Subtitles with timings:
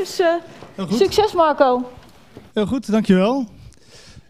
[0.00, 1.90] Dus eh, succes Marco.
[2.52, 3.46] Heel goed, dankjewel.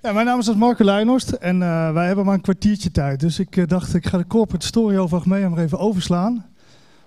[0.03, 3.21] Ja, mijn naam is dus Marco Leijnorst en eh, wij hebben maar een kwartiertje tijd.
[3.21, 6.47] Dus ik eh, dacht, ik ga de corporate story over Achmea maar even overslaan.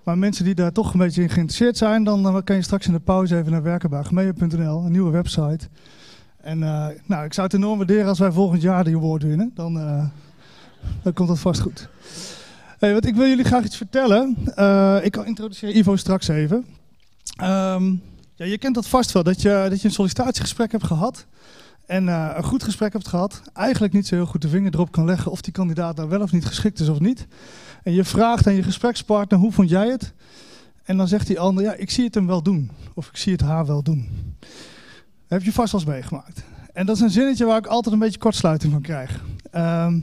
[0.03, 2.93] Maar mensen die daar toch een beetje in geïnteresseerd zijn, dan kan je straks in
[2.93, 5.67] de pauze even naar werken bij achmea.nl, een nieuwe website.
[6.41, 6.59] En
[7.05, 9.51] nou, ik zou het enorm waarderen als wij volgend jaar die award winnen.
[9.53, 9.73] Dan,
[11.03, 11.89] dan komt dat vast goed.
[12.83, 14.35] Hey, wat ik wil jullie graag iets vertellen.
[14.55, 16.65] Eh, ik introduceer Ivo straks even.
[17.35, 17.95] Ehm,
[18.35, 21.25] ja, je kent dat vast wel, dat je, dat je een sollicitatiegesprek hebt gehad.
[21.85, 23.41] En eh, een goed gesprek hebt gehad.
[23.53, 26.21] Eigenlijk niet zo heel goed de vinger erop kan leggen of die kandidaat nou wel
[26.21, 27.27] of niet geschikt is of niet.
[27.83, 30.13] En je vraagt aan je gesprekspartner, hoe vond jij het?
[30.83, 32.71] En dan zegt die ander, ja, ik zie het hem wel doen.
[32.93, 34.09] Of ik zie het haar wel doen.
[35.27, 36.43] Heb je vast wel eens meegemaakt.
[36.73, 39.23] En dat is een zinnetje waar ik altijd een beetje kortsluiting van krijg.
[39.51, 39.99] Ehm,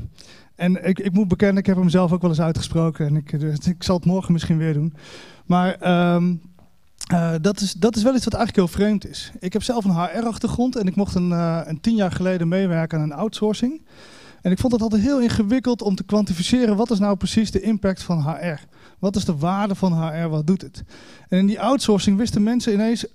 [0.55, 3.07] en ik, ik moet bekennen, ik heb hem zelf ook wel eens uitgesproken.
[3.07, 4.95] En ik, dus ik zal het morgen misschien weer doen.
[5.47, 6.35] Maar ehm,
[7.11, 9.33] eh, dat, is, dat is wel iets wat eigenlijk heel vreemd is.
[9.41, 12.99] Ik heb zelf een HR-achtergrond en ik mocht een, eh, een tien jaar geleden meewerken
[12.99, 13.87] aan een outsourcing.
[14.43, 17.61] En ik vond het altijd heel ingewikkeld om te kwantificeren wat is nou precies de
[17.61, 18.61] impact van HR.
[18.99, 20.83] Wat is de waarde van HR, wat doet het?
[21.29, 23.07] En in die outsourcing wisten mensen ineens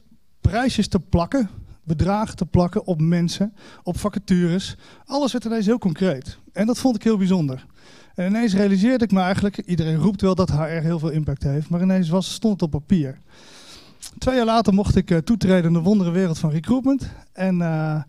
[0.42, 1.50] prijsjes te plakken,
[1.84, 4.76] bedragen te plakken op mensen, op vacatures.
[5.06, 6.38] Alles werd ineens heel concreet.
[6.54, 7.66] En dat vond ik heel bijzonder.
[8.16, 11.70] En ineens realiseerde ik me eigenlijk, iedereen roept wel dat HR heel veel impact heeft,
[11.70, 13.22] maar ineens was, stond het op papier.
[14.17, 17.09] Twee jaar later mocht ik uh, toetreden in de wondere wereld van recruitment.
[17.33, 18.02] En, uh,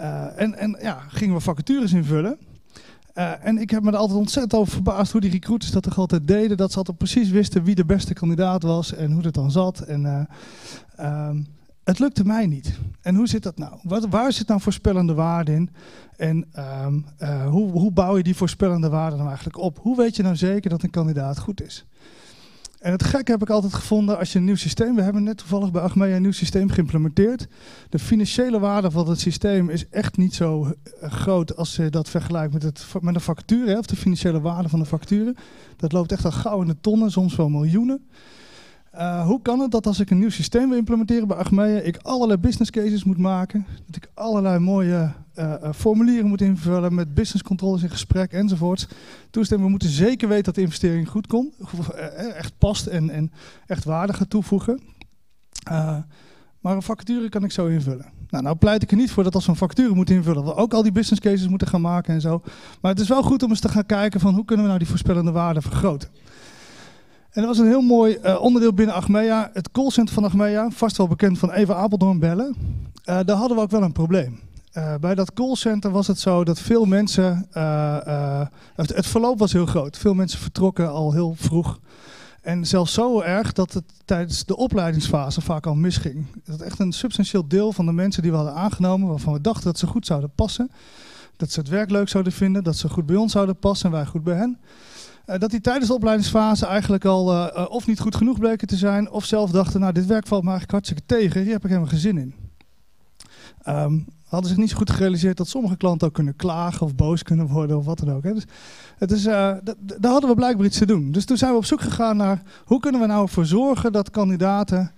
[0.00, 2.38] uh, en, en ja, gingen we vacatures invullen.
[3.14, 5.98] Uh, en ik heb me er altijd ontzettend over verbaasd hoe die recruiters dat toch
[5.98, 6.56] altijd deden.
[6.56, 9.80] Dat ze altijd precies wisten wie de beste kandidaat was en hoe het dan zat.
[9.80, 10.28] En
[11.00, 11.46] um,
[11.84, 12.78] het lukte mij niet.
[13.00, 13.78] En hoe zit dat nou?
[13.82, 15.70] Wat, waar zit nou voorspellende waarde in?
[16.16, 19.78] En uh, hoe, hoe bouw je die voorspellende waarde nou eigenlijk op?
[19.78, 21.84] Hoe weet je nou zeker dat een kandidaat goed is?
[22.82, 24.94] En het gekke heb ik altijd gevonden als je een nieuw systeem...
[24.94, 27.46] We hebben net toevallig bij Achmea een nieuw systeem geïmplementeerd.
[27.88, 31.56] De financiële waarde van het systeem is echt niet zo uh, groot...
[31.56, 34.86] als je dat vergelijkt met, het, met een factuur, of de financiële waarde van de
[34.86, 35.36] facturen.
[35.76, 38.06] Dat loopt echt al gauw in de tonnen, soms wel miljoenen.
[38.94, 41.80] Uh, hoe kan het dat als ik een nieuw systeem wil implementeren bij Achmea...
[41.80, 43.66] ik allerlei business cases moet maken...
[43.86, 46.94] dat ik allerlei mooie uh, formulieren moet invullen...
[46.94, 48.86] met business controllers in gesprek enzovoorts.
[49.30, 51.54] Toestemmen, we moeten zeker weten dat de investering goed komt...
[52.36, 53.32] echt past en, en
[53.66, 54.80] echt waarde gaat toevoegen.
[56.60, 58.06] Maar een vacature kan ik zo invullen.
[58.28, 60.44] Nou, nou pleit ik er niet voor dat als we een vacature moeten invullen...
[60.44, 62.42] we ook al die business cases moeten gaan maken en zo.
[62.80, 64.34] Maar het is wel goed om eens te gaan kijken van...
[64.34, 66.08] hoe kunnen we nou die voorspellende waarde vergroten.
[67.30, 69.50] En dat was een heel mooi onderdeel binnen Achmea.
[69.52, 72.56] Het callcenter van Achmea, vast wel bekend van Eva Apeldoorn bellen.
[73.02, 74.40] Daar hadden we ook wel een probleem.
[74.76, 77.46] Uh, bij dat callcenter was het zo dat veel mensen...
[78.74, 79.98] Het, het, verloop was heel groot.
[79.98, 81.80] Veel mensen vertrokken al heel vroeg.
[82.42, 86.26] En zelfs zo erg dat het tijdens de opleidingsfase vaak al misging.
[86.44, 89.08] Dat echt een substantieel deel van de mensen die we hadden aangenomen...
[89.08, 90.70] waarvan we dachten dat ze goed zouden passen...
[91.36, 93.96] dat ze het werk leuk zouden vinden, dat ze goed bij ons zouden passen en
[93.96, 94.60] wij goed bij hen...
[95.38, 99.24] Dat die tijdens de opleidingsfase eigenlijk al of niet goed genoeg bleken te zijn, of
[99.24, 101.98] zelf dachten, nou dit werk valt me eigenlijk hartstikke tegen, hier heb ik helemaal geen
[101.98, 102.34] zin in.
[103.68, 107.22] Um, hadden zich niet zo goed gerealiseerd dat sommige klanten ook kunnen klagen of boos
[107.22, 108.22] kunnen worden of wat dan ook.
[108.22, 108.34] Hè.
[108.34, 108.44] Dus
[108.98, 109.62] het is, daar
[110.00, 111.12] hadden we blijkbaar iets te doen.
[111.12, 114.10] Dus toen zijn we op zoek gegaan naar hoe kunnen we nou ervoor zorgen dat
[114.10, 114.92] kandidaten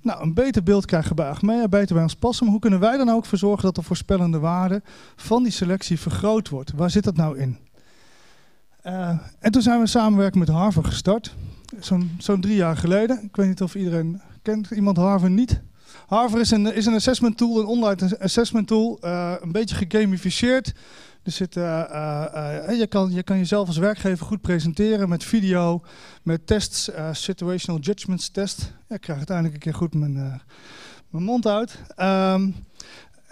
[0.00, 2.44] nou, een beter beeld krijgen bij Achmea, beter bij ons passen.
[2.44, 4.82] Maar hoe kunnen wij dan ook voor zorgen dat de voorspellende waarde
[5.16, 6.72] van die selectie vergroot wordt?
[6.72, 7.58] Waar zit dat nou in?
[8.86, 9.08] Uh,
[9.38, 11.34] en toen zijn we samenwerken met Harvard gestart.
[11.78, 13.22] Zo'n zo drie jaar geleden.
[13.22, 15.62] Ik weet niet of iedereen kent iemand Harvard niet.
[16.06, 18.98] Harvard is een, is een assessment tool, een online assessment tool.
[19.04, 20.72] Uh, een beetje gegamificeerd.
[21.22, 21.64] Er zit, uh,
[22.78, 25.82] je, kan, je kan jezelf als werkgever goed presenteren met video,
[26.22, 28.72] met tests, situational judgments test.
[28.88, 30.42] Ik krijg uiteindelijk een keer goed mijn,
[31.08, 31.78] mijn mond uit.
[31.98, 32.54] Um,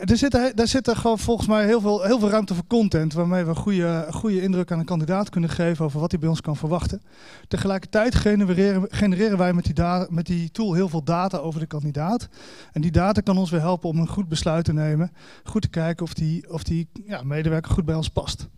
[0.05, 3.13] er zit, daar zit er gewoon volgens mij heel veel, heel veel ruimte voor content.
[3.13, 6.29] Waarmee we een goede, goede indruk aan een kandidaat kunnen geven over wat hij bij
[6.29, 7.03] ons kan verwachten.
[7.49, 12.29] Tegelijkertijd genereren, genereren wij met die, met die tool heel veel data over de kandidaat.
[12.73, 15.13] En die data kan ons weer helpen om een goed besluit te nemen.
[15.45, 18.49] Goed te kijken of die, of die ja, medewerker goed bij ons past.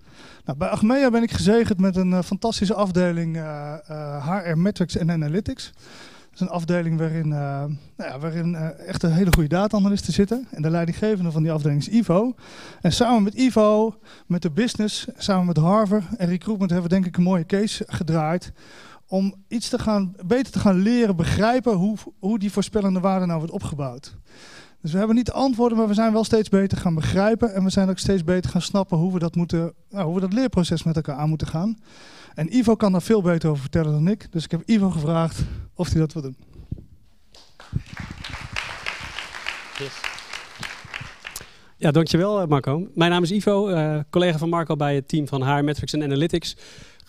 [0.44, 4.96] Nou, bij Achmea ben ik gezegend met een uh, fantastische afdeling uh, uh, HR Metrics
[4.96, 5.72] en Analytics.
[6.34, 7.32] Is een afdeling waarin, uh,
[7.96, 10.46] nou ja, waarin uh, echt een hele goede data-analysten zitten.
[10.50, 12.34] En de leidinggevende van die afdeling is Ivo.
[12.80, 17.06] En samen met Ivo, met de business, samen met Harvard en recruitment hebben we denk
[17.06, 18.52] ik een mooie case gedraaid.
[19.06, 23.38] Om iets te gaan, beter te gaan leren begrijpen hoe, hoe die voorspellende waarde nou
[23.38, 24.16] wordt opgebouwd.
[24.80, 27.54] Dus we hebben niet de antwoorden, maar we zijn wel steeds beter gaan begrijpen.
[27.54, 30.20] En we zijn ook steeds beter gaan snappen hoe we dat, moeten, nou, hoe we
[30.20, 31.78] dat leerproces met elkaar aan moeten gaan.
[32.34, 34.32] En Ivo kan daar veel beter over vertellen dan ik.
[34.32, 35.42] Dus ik heb Ivo gevraagd
[35.74, 36.36] of hij dat wil doen.
[39.78, 40.12] Yes.
[41.76, 42.88] Ja, dankjewel eh, Marco.
[42.94, 46.02] Mijn naam is Ivo, uh, collega van Marco bij het team van HR Metrics en
[46.02, 46.56] Analytics.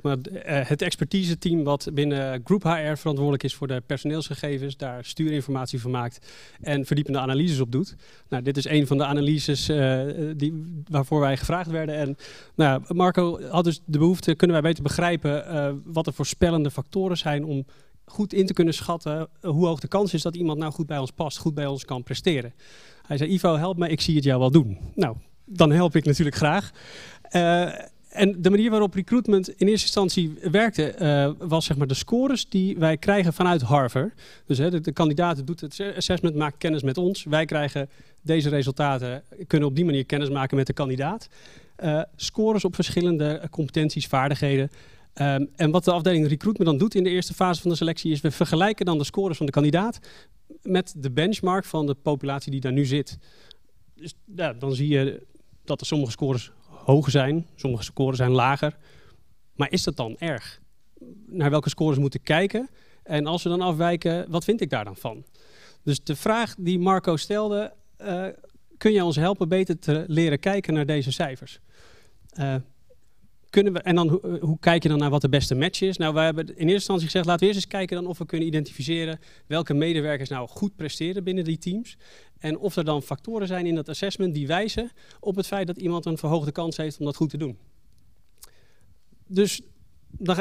[0.02, 5.06] Maar, uh, het expertise team wat binnen Group HR verantwoordelijk is voor de personeelsgegevens, daar
[5.06, 6.32] stuurinformatie van maakt
[6.62, 7.96] en verdiepende analyses op doet.
[8.30, 10.02] Nou, dit is een van de analyses uh,
[10.36, 11.96] die, waarvoor wij gevraagd werden.
[11.96, 12.18] En
[12.56, 17.46] nou, Marco had dus de behoefte, kunnen wij beter begrijpen wat de voorspellende factoren zijn
[17.46, 17.66] om
[18.06, 20.98] goed in te kunnen schatten hoe hoog de kans is dat iemand nou goed bij
[20.98, 22.54] ons past, goed bij ons kan presteren.
[23.08, 24.78] Hij zei, Ivo, help me, ik zie het jou wel doen.
[24.96, 25.16] Nou,
[25.46, 26.72] dan help ik natuurlijk graag.
[27.32, 27.74] Uh,
[28.10, 32.50] en de manier waarop recruitment in eerste instantie werkte, uh, was zeg maar de scores
[32.50, 34.14] die wij krijgen vanuit Harvard.
[34.46, 37.24] Dus hè, de, kandidaat doet het assessment, maakt kennis met ons.
[37.24, 37.90] Wij krijgen
[38.22, 41.30] deze resultaten, kunnen op die manier kennis maken met de kandidaat.
[41.84, 44.72] Uh, scores op verschillende competenties, vaardigheden.
[45.22, 48.12] Um, en wat de afdeling recruitment dan doet in de eerste fase van de selectie
[48.12, 50.00] is we vergelijken dan de scores van de kandidaat
[50.62, 53.18] met de benchmark van de populatie die daar nu zit.
[53.96, 55.26] Dus ja, dan zie je
[55.64, 58.78] dat er sommige scores hoger zijn, sommige scores zijn lager.
[59.56, 60.62] Maar is dat dan erg?
[61.26, 62.70] Naar welke scores moeten kijken?
[63.04, 65.26] En als we dan afwijken, wat vind ik daar dan van?
[65.84, 68.28] Dus de vraag die Marco stelde, uh,
[68.78, 71.60] kun je ons helpen beter te leren kijken naar deze cijfers?
[72.40, 72.56] Uh,
[73.56, 75.98] kunnen we, en dan, hoe, hoe kijk je dan naar wat de beste match is?
[75.98, 78.26] Nou, wij hebben in eerste instantie gezegd, laten we eerst eens kijken dan of we
[78.26, 81.98] kunnen identificeren welke medewerkers nou goed presteren binnen die teams.
[82.38, 85.78] En of er dan factoren zijn in dat assessment die wijzen op het feit dat
[85.78, 87.58] iemand een verhoogde kans heeft om dat goed te doen.
[89.28, 89.62] Dus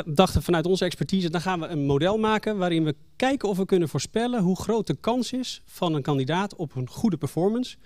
[0.04, 3.56] dachten we vanuit onze expertise, dan gaan we een model maken waarin we kijken of
[3.56, 7.76] we kunnen voorspellen hoe groot de kans is van een kandidaat op een goede performance.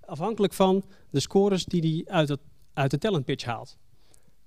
[0.00, 2.38] Afhankelijk van de scores die hij uit,
[2.72, 3.76] uit de talent pitch haalt.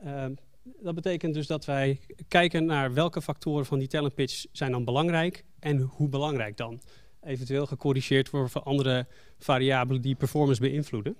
[0.05, 0.25] Uh,
[0.63, 4.85] dat betekent dus dat wij kijken naar welke factoren van die talent pitch zijn dan
[4.85, 6.81] belangrijk en hoe belangrijk dan.
[7.23, 9.07] Eventueel gecorrigeerd worden voor andere
[9.39, 11.15] variabelen die performance beïnvloeden.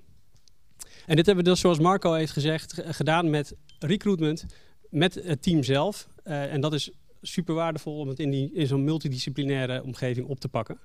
[1.06, 4.46] En dit hebben we dus, zoals Marco heeft gezegd, gedaan met recruitment,
[4.90, 6.08] met het team zelf.
[6.24, 6.92] Uh, en dat is
[7.22, 10.80] super waardevol om het in, in zo'n multidisciplinaire omgeving op te pakken.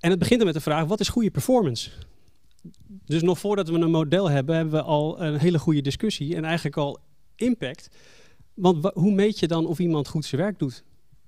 [0.00, 1.90] En het begint er met de vraag, wat is goede performance?
[3.04, 6.44] Dus nog voordat we een model hebben, hebben we al een hele goede discussie en
[6.44, 6.98] eigenlijk al
[7.36, 7.88] impact.
[8.54, 10.84] Want hoe meet je dan of iemand goed zijn werk doet?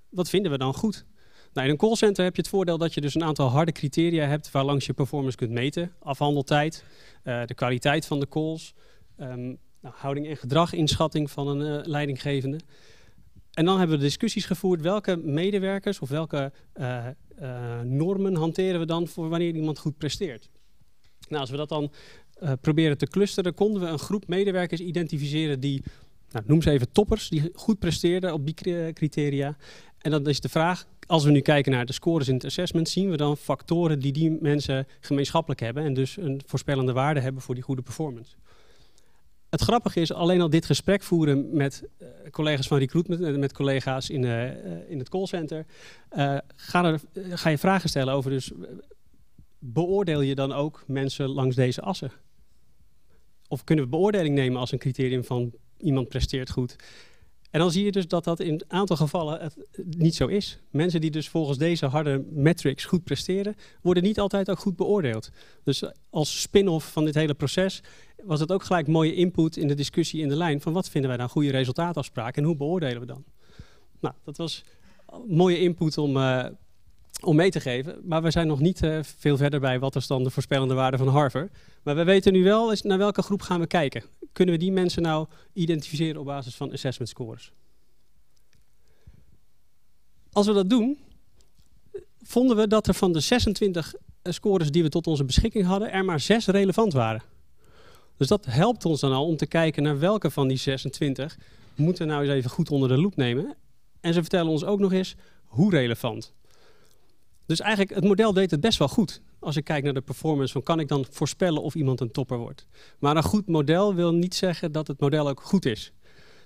[0.08, 1.06] Wat vinden we dan goed?
[1.52, 4.26] Nou, in een callcenter heb je het voordeel dat je dus een aantal harde criteria
[4.26, 5.92] hebt waarlangs je performance kunt meten.
[5.98, 6.84] Afhandeltijd,
[7.24, 8.74] uh, de kwaliteit van de calls,
[9.20, 12.60] um, nou, houding en gedrag, inschatting van een uh, leidinggevende.
[13.52, 17.06] En dan hebben we discussies gevoerd welke medewerkers of welke uh,
[17.84, 20.50] normen hanteren we dan voor wanneer iemand goed presteert.
[21.28, 21.90] Nou, als we dat dan
[22.42, 25.82] uh, proberen te clusteren, konden we een groep medewerkers identificeren die,
[26.30, 29.56] nou, noem ze even toppers, die goed presteerden op die criteria.
[29.98, 32.88] En dan is de vraag, als we nu kijken naar de scores in het assessment,
[32.88, 37.42] zien we dan factoren die die mensen gemeenschappelijk hebben en dus een voorspellende waarde hebben
[37.42, 38.34] voor die goede performance.
[39.50, 43.52] Het grappige is, alleen al dit gesprek voeren met uh, collega's van recruitment en met
[43.52, 45.66] collega's in, uh, in het callcenter,
[46.56, 48.52] ga, er, ga je vragen stellen over dus
[49.58, 52.12] beoordeel je dan ook mensen langs deze assen?
[53.48, 56.76] Of kunnen we beoordeling nemen als een criterium van iemand presteert goed?
[57.50, 59.56] En dan zie je dus dat dat in een aantal gevallen het
[59.96, 60.58] niet zo is.
[60.70, 65.30] Mensen die dus volgens deze harde metrics goed presteren, worden niet altijd ook goed beoordeeld.
[65.64, 67.82] Dus als spin-off van dit hele proces
[68.24, 71.10] was het ook gelijk mooie input in de discussie in de lijn van wat vinden
[71.10, 73.24] wij nou goede resultaatafspraken en hoe beoordelen we dan?
[74.00, 74.64] Nou, dat was
[75.26, 76.46] mooie input om, uh,
[77.20, 78.00] om mee te geven.
[78.04, 80.96] Maar we zijn nog niet uh, veel verder bij wat is dan de voorspellende waarde
[80.96, 81.52] van Harvard.
[81.82, 84.02] Maar we weten nu wel is naar welke groep gaan we kijken.
[84.32, 87.52] Kunnen we die mensen nou identificeren op basis van assessment scores?
[90.32, 90.98] Als we dat doen,
[92.22, 95.92] vonden we dat er van de 26 eh, scores die we tot onze beschikking hadden,
[95.92, 97.22] er maar 6 relevant waren.
[98.16, 101.38] Dus dat helpt ons dan al om te kijken naar welke van die 26
[101.74, 103.54] moeten we nou eens even goed onder de loep nemen.
[104.00, 106.32] En ze vertellen ons ook nog eens hoe relevant.
[107.48, 109.20] Dus eigenlijk, het model deed het best wel goed.
[109.38, 112.38] Als ik kijk naar de performance, van kan ik dan voorspellen of iemand een topper
[112.38, 112.66] wordt.
[112.98, 115.92] Maar een goed model wil niet zeggen dat het model ook goed is.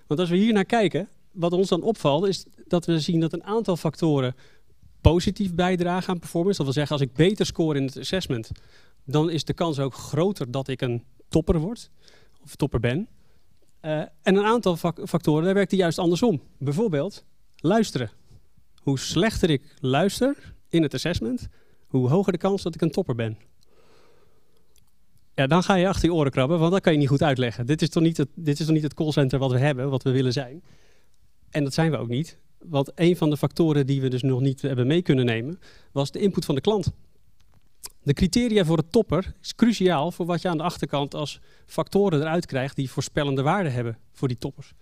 [0.06, 3.32] Want als we hier naar kijken, wat ons dan opvalt, is dat we zien dat
[3.32, 4.34] een aantal factoren
[5.00, 6.56] positief bijdragen aan performance.
[6.56, 8.50] Dat wil zeggen, als ik beter score in het assessment,
[9.04, 11.90] dan is de kans ook groter dat ik een topper word,
[12.42, 13.08] of topper ben.
[13.82, 16.42] Uh, en een aantal factoren, daar werkt het juist andersom.
[16.58, 17.24] Bijvoorbeeld
[17.56, 18.10] luisteren.
[18.82, 21.48] Hoe slechter ik luister, in het assessment,
[21.86, 23.38] hoe hoger de kans dat ik een topper ben.
[25.34, 27.66] Ja, dan ga je achter je oren krabben, want dat kan je niet goed uitleggen.
[27.66, 30.02] Dit is toch niet het, dit is toch niet het callcenter wat we hebben, wat
[30.02, 30.62] we willen zijn.
[31.50, 32.38] En dat zijn we ook niet.
[32.58, 35.58] Want een van de factoren die we dus nog niet hebben mee kunnen nemen,
[35.92, 36.92] was de input van de klant.
[38.02, 42.20] De criteria voor de topper is cruciaal voor wat je aan de achterkant als factoren
[42.20, 44.72] eruit krijgt die voorspellende waarde hebben voor die toppers.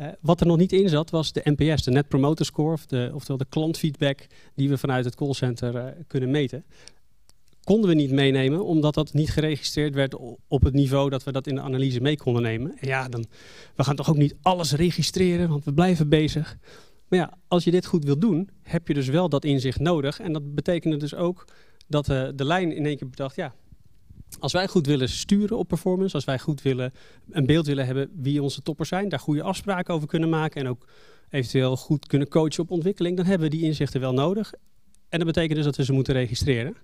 [0.00, 2.86] Uh, wat er nog niet in zat was de NPS, de Net Promoter Score, of
[2.86, 6.64] de, oftewel de klantfeedback die we vanuit het callcenter uh, kunnen meten.
[7.64, 10.14] Konden we niet meenemen, omdat dat niet geregistreerd werd
[10.48, 12.78] op het niveau dat we dat in de analyse mee konden nemen.
[12.78, 13.26] En ja, dan,
[13.76, 16.56] we gaan toch ook niet alles registreren, want we blijven bezig.
[17.08, 20.20] Maar ja, als je dit goed wilt doen, heb je dus wel dat inzicht nodig.
[20.20, 21.44] En dat betekende dus ook
[21.86, 23.54] dat uh, de lijn in één keer bedacht, ja,
[24.38, 26.92] als wij goed willen sturen op performance, als wij goed willen
[27.30, 30.68] een beeld willen hebben wie onze toppers zijn, daar goede afspraken over kunnen maken en
[30.68, 30.86] ook
[31.30, 34.52] eventueel goed kunnen coachen op ontwikkeling, dan hebben we die inzichten wel nodig.
[35.08, 36.76] En dat betekent dus dat we ze moeten registreren.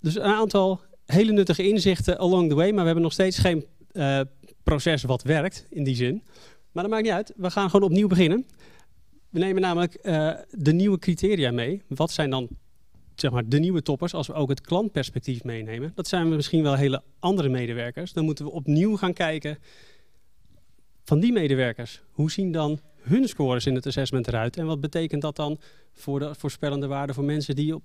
[0.00, 3.64] Dus een aantal hele nuttige inzichten along the way, maar we hebben nog steeds geen
[3.92, 4.20] uh,
[4.62, 6.22] proces wat werkt in die zin.
[6.72, 8.46] Maar dat maakt niet uit, we gaan gewoon opnieuw beginnen.
[9.30, 11.82] We nemen namelijk uh, de nieuwe criteria mee.
[11.88, 12.48] Wat zijn dan
[13.20, 16.62] zeg maar, de nieuwe toppers, als we ook het klantperspectief meenemen, dat zijn we misschien
[16.62, 18.12] wel hele andere medewerkers.
[18.12, 19.58] Dan moeten we opnieuw gaan kijken
[21.04, 22.02] van die medewerkers.
[22.10, 24.56] Hoe zien dan hun scores in het assessment eruit?
[24.56, 25.58] En wat betekent dat dan
[25.92, 27.82] voor de voorspellende waarde voor mensen die op,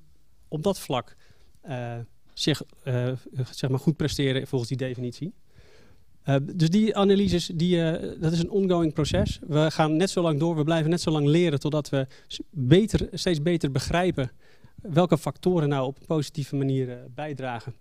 [0.48, 1.16] op dat vlak
[1.68, 1.96] uh,
[2.34, 3.12] zich uh,
[3.52, 5.34] zeg maar goed presteren volgens die definitie?
[6.26, 7.78] Uh, dus die analyses, die,
[8.20, 9.40] dat is een ongoing proces.
[9.48, 12.08] We gaan net zo lang door, we blijven net zo lang leren totdat we
[12.50, 14.32] beter, steeds beter begrijpen
[14.82, 17.76] welke factoren nou op een positieve manier uh, bijdragen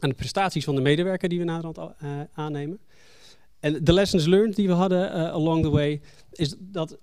[0.00, 2.78] aan de prestaties van de medewerker die we naderhand uh, aannemen.
[3.60, 6.00] En de lessons learned die we hadden uh, along the way,
[6.32, 6.98] is dat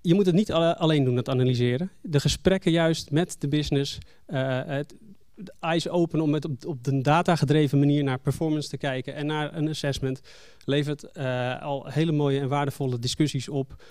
[0.00, 1.90] je moet het niet alleen doen, het analyseren.
[2.02, 4.94] De gesprekken juist met de business, het,
[5.34, 9.26] de eyes open om met op, op de data-gedreven manier naar performance te kijken en
[9.26, 10.20] naar een assessment,
[10.64, 11.18] levert
[11.60, 13.82] al hele mooie en waardevolle discussies op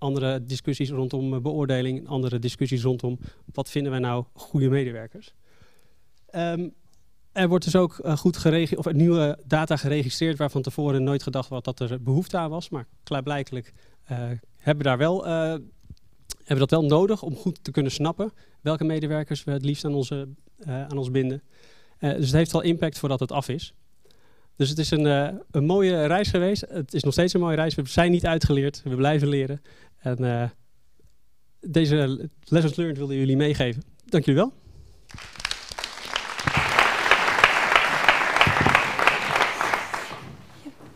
[0.00, 3.18] andere discussies rondom eh, beoordeling, andere discussies rondom
[3.52, 5.34] wat vinden wij nou goede medewerkers.
[6.34, 6.74] Um,
[7.32, 11.62] er wordt dus ook uh, goed of nieuwe data geregistreerd waarvan tevoren nooit gedacht was
[11.62, 12.68] dat er behoefte aan was.
[12.68, 13.72] Maar klaarblijkelijk
[14.56, 19.44] hebben we daar wel, hebben dat wel nodig om goed te kunnen snappen welke medewerkers
[19.44, 20.28] we het liefst aan, onze,
[20.66, 21.42] aan ons binden.
[21.98, 23.74] dus het heeft wel impact voordat het af is.
[24.56, 25.04] Dus het is een,
[25.50, 26.64] een mooie reis geweest.
[26.68, 27.74] Het is nog steeds een mooie reis.
[27.74, 28.82] We zijn niet uitgeleerd.
[28.84, 29.62] We blijven leren.
[30.00, 30.44] En uh,
[31.60, 33.82] deze lessons learned wilden jullie meegeven.
[34.04, 34.52] Dank jullie wel.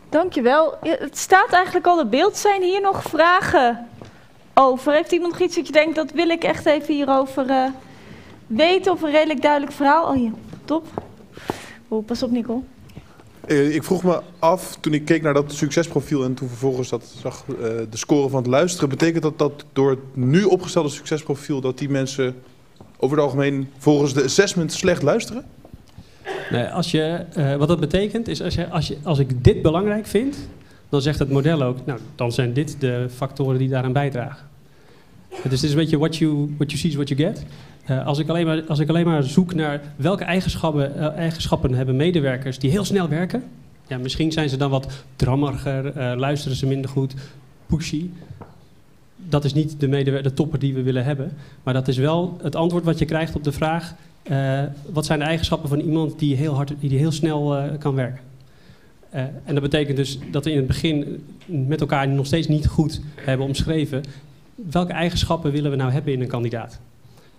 [0.09, 0.77] Dankjewel.
[0.81, 2.37] Het staat eigenlijk al in beeld.
[2.37, 3.87] Zijn hier nog vragen
[4.53, 4.93] over?
[4.93, 7.69] Heeft iemand nog iets dat je denkt, dat wil ik echt even hierover uh,
[8.47, 8.91] weten?
[8.91, 10.07] Of een redelijk duidelijk verhaal?
[10.07, 10.31] Oh hier,
[10.65, 10.87] top.
[11.87, 12.61] Oh, pas op Nicole.
[13.47, 17.15] Eh, ik vroeg me af, toen ik keek naar dat succesprofiel en toen vervolgens dat
[17.21, 17.57] zag uh,
[17.89, 21.89] de score van het luisteren, betekent dat dat door het nu opgestelde succesprofiel dat die
[21.89, 22.35] mensen
[22.97, 25.45] over het algemeen volgens de assessment slecht luisteren?
[26.51, 29.61] Nee, als je, uh, wat dat betekent is als, je, als, je, als ik dit
[29.61, 30.37] belangrijk vind,
[30.89, 34.47] dan zegt het model ook, nou dan zijn dit de factoren die daaraan bijdragen.
[35.29, 37.45] Dus het is een beetje what you, what you see is what you get.
[37.89, 41.73] Uh, als, ik alleen maar, als ik alleen maar zoek naar welke eigenschappen, uh, eigenschappen
[41.73, 43.43] hebben medewerkers die heel snel werken.
[43.87, 47.13] Ja, misschien zijn ze dan wat drammeriger, uh, luisteren ze minder goed,
[47.65, 48.09] pushy.
[49.15, 51.31] Dat is niet de, de topper die we willen hebben.
[51.63, 53.93] Maar dat is wel het antwoord wat je krijgt op de vraag...
[54.91, 58.21] wat zijn de eigenschappen van iemand die heel, hard, die heel snel kan werken.
[59.09, 63.01] en dat betekent dus dat we in het begin met elkaar nog steeds niet goed
[63.15, 64.03] hebben omschreven...
[64.55, 66.79] welke eigenschappen willen we nou hebben in een kandidaat.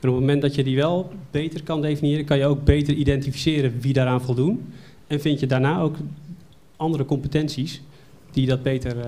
[0.00, 2.94] En op het moment dat je die wel beter kan definiëren, kan je ook beter
[2.94, 4.72] identificeren wie daaraan voldoen.
[5.06, 5.96] En vind je daarna ook
[6.76, 7.82] andere competenties
[8.30, 9.04] die dat beter uh,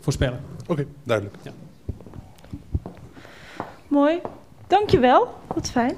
[0.00, 0.40] voorspellen.
[0.62, 1.36] Oké, okay, duidelijk.
[1.42, 1.52] Ja.
[3.88, 4.18] Mooi.
[4.66, 5.28] Dankjewel.
[5.54, 5.96] Wat fijn.